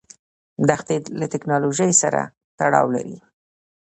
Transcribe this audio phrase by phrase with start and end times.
[0.67, 2.21] دښتې له تکنالوژۍ سره
[2.57, 3.17] تړاو لري.